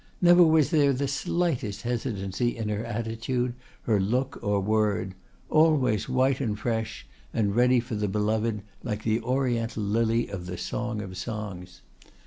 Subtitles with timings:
[0.19, 3.53] Never was there the slightest hesitancy in her attitude,
[3.83, 5.13] her look, or word;
[5.47, 10.57] always white and fresh, and ready for the Beloved like the Oriental Lily of the
[10.57, 11.83] 'Song of Songs!